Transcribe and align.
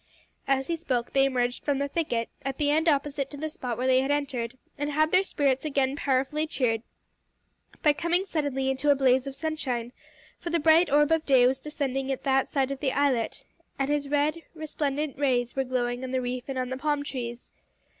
As 0.47 0.65
he 0.65 0.75
spoke 0.75 1.13
they 1.13 1.25
emerged 1.25 1.63
from 1.63 1.77
the 1.77 1.87
thicket, 1.87 2.27
at 2.43 2.57
the 2.57 2.71
end 2.71 2.89
opposite 2.89 3.29
to 3.29 3.37
the 3.37 3.51
spot 3.51 3.77
where 3.77 3.85
they 3.85 4.01
had 4.01 4.09
entered, 4.09 4.57
and 4.75 4.89
had 4.89 5.11
their 5.11 5.23
spirits 5.23 5.63
again 5.63 5.95
powerfully 5.95 6.47
cheered 6.47 6.81
by 7.83 7.93
coming 7.93 8.25
suddenly 8.25 8.71
into 8.71 8.89
a 8.89 8.95
blaze 8.95 9.27
of 9.27 9.35
sunshine, 9.35 9.91
for 10.39 10.49
the 10.49 10.59
bright 10.59 10.91
orb 10.91 11.11
of 11.11 11.23
day 11.27 11.45
was 11.45 11.59
descending 11.59 12.11
at 12.11 12.23
that 12.23 12.49
side 12.49 12.71
of 12.71 12.79
the 12.79 12.91
islet, 12.93 13.45
and 13.77 13.91
his 13.91 14.09
red, 14.09 14.41
resplendent 14.55 15.19
rays 15.19 15.55
were 15.55 15.63
glowing 15.63 16.03
on 16.03 16.09
the 16.09 16.19
reef 16.19 16.45
and 16.47 16.57
on 16.57 16.69
the 16.71 16.77
palm 16.77 17.03
trees. 17.03 17.51